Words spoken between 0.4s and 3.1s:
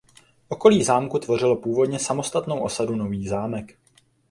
Okolí zámku tvořilo původně samostatnou osadu